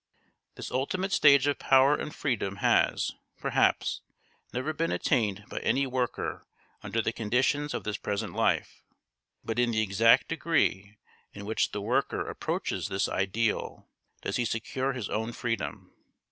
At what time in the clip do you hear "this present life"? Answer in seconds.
7.83-8.81